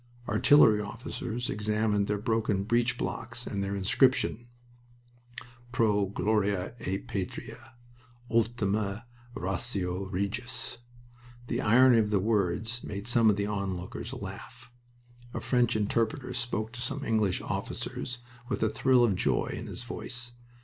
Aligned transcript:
Artillery 0.27 0.81
officers 0.81 1.47
examined 1.47 2.07
their 2.07 2.17
broken 2.17 2.63
breech 2.63 2.97
blocks 2.97 3.45
and 3.45 3.63
their 3.63 3.75
inscriptions: 3.75 4.47
"Pro 5.71 6.07
Gloria 6.07 6.73
et 6.79 7.07
Patria." 7.07 7.75
"Ultima 8.27 9.05
ratio 9.35 10.05
regis." 10.05 10.79
The 11.45 11.61
irony 11.61 11.99
of 11.99 12.09
the 12.09 12.19
words 12.19 12.83
made 12.83 13.05
some 13.05 13.29
of 13.29 13.35
the 13.35 13.45
onlookers 13.45 14.11
laugh. 14.13 14.73
A 15.35 15.39
French 15.39 15.75
interpreter 15.75 16.33
spoke 16.33 16.71
to 16.71 16.81
some 16.81 17.05
English 17.05 17.39
officers 17.39 18.17
with 18.49 18.63
a 18.63 18.69
thrill 18.71 19.03
of 19.03 19.13
joy 19.15 19.53
in 19.55 19.67
his 19.67 19.83
voice. 19.83 20.31